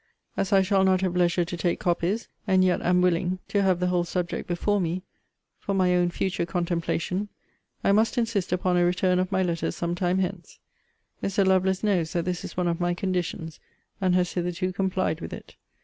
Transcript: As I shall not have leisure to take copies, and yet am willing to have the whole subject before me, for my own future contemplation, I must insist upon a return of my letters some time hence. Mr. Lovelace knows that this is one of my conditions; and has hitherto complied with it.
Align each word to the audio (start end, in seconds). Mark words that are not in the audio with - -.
As 0.35 0.51
I 0.51 0.63
shall 0.63 0.83
not 0.83 1.01
have 1.01 1.15
leisure 1.15 1.45
to 1.45 1.55
take 1.55 1.79
copies, 1.79 2.27
and 2.47 2.65
yet 2.65 2.81
am 2.81 3.01
willing 3.01 3.37
to 3.49 3.61
have 3.61 3.79
the 3.79 3.85
whole 3.85 4.03
subject 4.03 4.47
before 4.47 4.81
me, 4.81 5.03
for 5.59 5.75
my 5.75 5.93
own 5.93 6.09
future 6.09 6.43
contemplation, 6.43 7.29
I 7.83 7.91
must 7.91 8.17
insist 8.17 8.51
upon 8.51 8.77
a 8.77 8.83
return 8.83 9.19
of 9.19 9.31
my 9.31 9.43
letters 9.43 9.75
some 9.75 9.93
time 9.93 10.17
hence. 10.17 10.57
Mr. 11.21 11.45
Lovelace 11.45 11.83
knows 11.83 12.13
that 12.13 12.25
this 12.25 12.43
is 12.43 12.57
one 12.57 12.67
of 12.67 12.79
my 12.79 12.95
conditions; 12.95 13.59
and 14.01 14.15
has 14.15 14.33
hitherto 14.33 14.73
complied 14.73 15.21
with 15.21 15.33
it. 15.33 15.55